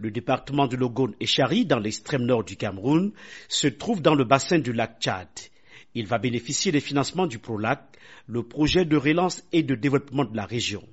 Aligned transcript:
Le 0.00 0.12
département 0.12 0.68
de 0.68 0.76
Logone 0.76 1.14
et 1.18 1.26
Chari, 1.26 1.66
dans 1.66 1.80
l'extrême 1.80 2.24
nord 2.24 2.44
du 2.44 2.54
Cameroun, 2.54 3.10
se 3.48 3.66
trouve 3.66 4.00
dans 4.00 4.14
le 4.14 4.22
bassin 4.22 4.60
du 4.60 4.72
lac 4.72 5.00
Tchad. 5.00 5.26
Il 5.96 6.06
va 6.06 6.18
bénéficier 6.18 6.70
des 6.70 6.78
financements 6.78 7.26
du 7.26 7.40
PROLAC, 7.40 7.80
le 8.28 8.44
projet 8.44 8.84
de 8.84 8.96
relance 8.96 9.42
et 9.50 9.64
de 9.64 9.74
développement 9.74 10.24
de 10.24 10.36
la 10.36 10.44
région. 10.44 10.84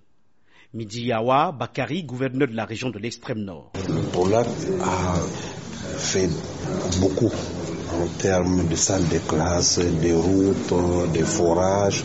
Midi 0.74 1.04
Yawa 1.04 1.52
Bakari, 1.52 2.04
gouverneur 2.04 2.48
de 2.48 2.56
la 2.56 2.66
région 2.66 2.90
de 2.90 2.98
l'extrême 2.98 3.42
nord. 3.42 3.74
Le 3.88 4.02
PROLAC 4.12 4.48
a 4.82 5.20
fait 6.00 6.30
beaucoup 7.00 7.32
en 7.94 8.08
termes 8.18 8.68
de 8.68 8.76
salles 8.76 9.08
de 9.08 9.20
classe, 9.20 9.78
de 9.78 10.14
routes, 10.14 11.14
de 11.14 11.24
forages, 11.24 12.04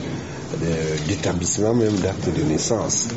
d'établissement 1.06 1.74
même 1.74 1.96
d'actes 1.96 2.28
de 2.34 2.42
naissance. 2.42 3.08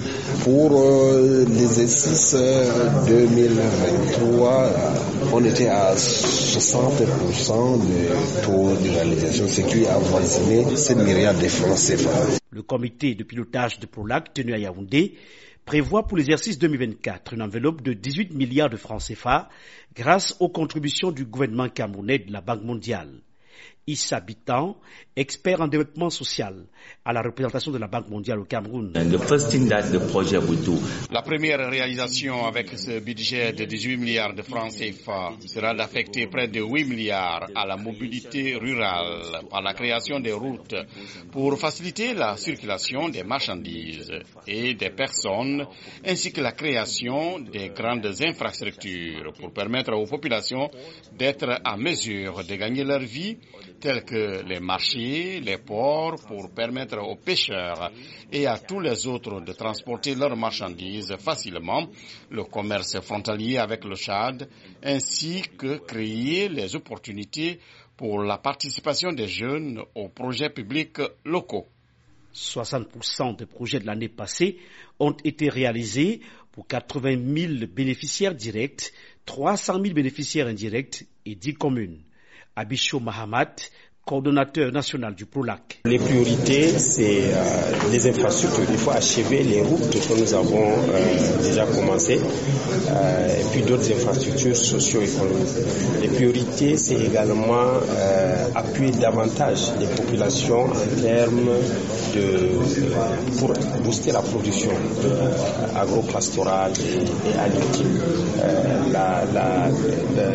Pour 0.43 0.71
euh, 0.81 1.45
l'exercice 1.47 2.35
2023, 3.07 4.69
on 5.33 5.43
était 5.45 5.67
à 5.67 5.95
60% 5.95 7.79
de 7.79 8.45
taux 8.45 8.75
de 8.81 8.89
réalisation, 8.89 9.47
ce 9.47 9.61
qui 9.61 9.85
a 9.85 9.95
avoisiné 9.95 10.75
7 10.75 10.97
milliards 10.97 11.33
de 11.35 11.47
francs 11.47 11.77
CFA. 11.77 12.37
Le 12.51 12.61
comité 12.61 13.15
de 13.15 13.23
pilotage 13.23 13.79
de 13.79 13.85
PROLAC 13.85 14.33
tenu 14.33 14.53
à 14.53 14.57
Yaoundé 14.59 15.15
prévoit 15.65 16.03
pour 16.07 16.17
l'exercice 16.17 16.57
2024 16.59 17.33
une 17.33 17.41
enveloppe 17.41 17.81
de 17.81 17.93
18 17.93 18.33
milliards 18.33 18.69
de 18.69 18.77
francs 18.77 19.01
CFA 19.07 19.49
grâce 19.95 20.35
aux 20.39 20.49
contributions 20.49 21.11
du 21.11 21.25
gouvernement 21.25 21.69
camerounais 21.69 22.19
de 22.19 22.31
la 22.31 22.41
Banque 22.41 22.63
mondiale. 22.63 23.09
Issa 23.85 24.21
Bitan, 24.21 24.77
expert 25.15 25.59
en 25.61 25.67
développement 25.67 26.09
social 26.09 26.65
à 27.03 27.11
la 27.11 27.21
représentation 27.21 27.71
de 27.71 27.77
la 27.77 27.87
Banque 27.87 28.07
mondiale 28.09 28.39
au 28.39 28.45
Cameroun. 28.45 28.93
La 31.11 31.21
première 31.21 31.69
réalisation 31.69 32.45
avec 32.45 32.69
ce 32.77 32.99
budget 32.99 33.51
de 33.51 33.65
18 33.65 33.97
milliards 33.97 34.33
de 34.33 34.41
francs 34.41 34.71
CFA 34.71 35.33
sera 35.45 35.73
d'affecter 35.73 36.27
près 36.27 36.47
de 36.47 36.61
8 36.61 36.85
milliards 36.85 37.47
à 37.55 37.65
la 37.65 37.75
mobilité 37.75 38.55
rurale 38.55 39.41
par 39.49 39.61
la 39.61 39.73
création 39.73 40.19
des 40.21 40.31
routes 40.31 40.75
pour 41.31 41.59
faciliter 41.59 42.13
la 42.13 42.37
circulation 42.37 43.09
des 43.09 43.23
marchandises 43.23 44.11
et 44.47 44.75
des 44.75 44.91
personnes 44.91 45.65
ainsi 46.05 46.31
que 46.31 46.39
la 46.41 46.53
création 46.53 47.39
des 47.39 47.69
grandes 47.69 48.09
infrastructures 48.25 49.33
pour 49.33 49.51
permettre 49.51 49.91
aux 49.93 50.05
populations 50.05 50.69
d'être 51.17 51.59
à 51.65 51.75
mesure 51.75 52.43
de 52.45 52.55
gagner 52.55 52.85
leur 52.85 52.99
vie 53.01 53.37
tels 53.83 54.05
que 54.05 54.41
les 54.47 54.61
marchés, 54.61 55.41
les 55.41 55.57
ports, 55.57 56.15
pour 56.25 56.49
permettre 56.51 56.99
aux 56.99 57.17
pêcheurs 57.17 57.91
et 58.31 58.47
à 58.47 58.57
tous 58.57 58.79
les 58.79 59.05
autres 59.07 59.41
de 59.41 59.51
transporter 59.51 60.15
leurs 60.15 60.37
marchandises 60.37 61.13
facilement, 61.19 61.89
le 62.31 62.45
commerce 62.45 63.01
frontalier 63.01 63.57
avec 63.57 63.83
le 63.83 63.97
Tchad, 63.97 64.47
ainsi 64.81 65.41
que 65.57 65.79
créer 65.79 66.47
les 66.47 66.73
opportunités 66.77 67.59
pour 67.97 68.23
la 68.23 68.37
participation 68.37 69.11
des 69.11 69.27
jeunes 69.27 69.81
aux 69.95 70.07
projets 70.07 70.49
publics 70.49 71.01
locaux. 71.25 71.67
60% 72.33 73.35
des 73.35 73.45
projets 73.45 73.81
de 73.81 73.85
l'année 73.85 74.07
passée 74.07 74.59
ont 74.97 75.15
été 75.25 75.49
réalisés 75.49 76.21
pour 76.53 76.65
80 76.67 77.17
000 77.59 77.67
bénéficiaires 77.69 78.33
directs, 78.33 78.93
300 79.25 79.81
000 79.81 79.93
bénéficiaires 79.93 80.47
indirects 80.47 81.05
et 81.25 81.35
10 81.35 81.55
communes. 81.55 81.99
Abishu 82.55 82.99
Mahamat 82.99 83.69
coordonnateur 84.05 84.71
national 84.71 85.15
du 85.15 85.25
PROLAC. 85.25 85.79
Les 85.85 85.97
priorités, 85.97 86.77
c'est 86.77 87.21
euh, 87.23 87.71
les 87.91 88.05
infrastructures. 88.07 88.65
Il 88.69 88.77
faut 88.77 88.91
achever 88.91 89.43
les 89.43 89.61
routes 89.61 89.89
que 89.89 90.19
nous 90.19 90.33
avons 90.33 90.71
euh, 90.71 91.41
déjà 91.41 91.65
commencées 91.65 92.19
euh, 92.19 93.39
et 93.39 93.43
puis 93.51 93.61
d'autres 93.61 93.89
infrastructures 93.93 94.55
socio-économiques. 94.57 95.47
Les 96.01 96.09
priorités, 96.09 96.75
c'est 96.77 96.99
également 96.99 97.63
appuyer 98.55 98.91
davantage 98.91 99.71
les 99.79 99.87
populations 99.87 100.65
en 100.65 101.01
termes 101.01 101.49
de 102.13 102.49
pour 103.39 103.53
booster 103.83 104.11
la 104.11 104.21
production 104.21 104.71
agro-pastorale 105.75 106.73
et, 106.79 107.29
et 107.29 107.33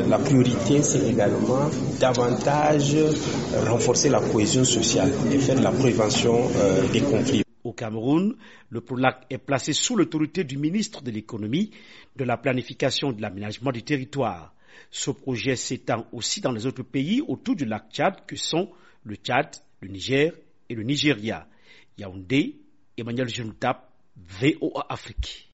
la 0.08 0.18
priorité, 0.18 0.82
c'est 0.82 1.06
également 1.06 1.68
davantage 2.00 2.96
renforcer 3.66 4.08
la 4.08 4.20
cohésion 4.20 4.64
sociale 4.64 5.12
et 5.32 5.38
faire 5.38 5.60
la 5.60 5.70
prévention 5.70 6.48
euh, 6.56 6.86
des 6.88 7.00
conflits. 7.00 7.42
Au 7.64 7.72
Cameroun, 7.72 8.34
le 8.70 8.80
PROLAC 8.80 9.26
est 9.30 9.38
placé 9.38 9.72
sous 9.72 9.96
l'autorité 9.96 10.44
du 10.44 10.56
ministre 10.56 11.02
de 11.02 11.10
l'économie, 11.10 11.70
de 12.16 12.24
la 12.24 12.36
planification 12.36 13.10
et 13.10 13.14
de 13.14 13.22
l'aménagement 13.22 13.72
du 13.72 13.82
territoire. 13.82 14.54
Ce 14.90 15.10
projet 15.10 15.56
s'étend 15.56 16.06
aussi 16.12 16.40
dans 16.40 16.52
les 16.52 16.66
autres 16.66 16.82
pays 16.82 17.22
autour 17.26 17.56
du 17.56 17.64
lac 17.64 17.90
Tchad 17.92 18.24
que 18.26 18.36
sont 18.36 18.70
le 19.04 19.16
Tchad, 19.16 19.48
le 19.80 19.88
Niger 19.88 20.32
et 20.68 20.74
le 20.74 20.82
Nigeria. 20.82 21.46
Yaoundé, 21.98 22.56
Emmanuel 22.96 23.28
Genoutap, 23.28 23.90
VOA 24.16 24.86
Afrique. 24.88 25.46